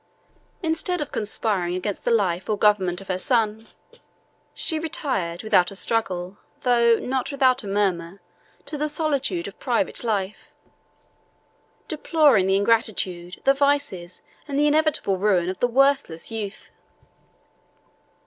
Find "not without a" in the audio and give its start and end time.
6.97-7.67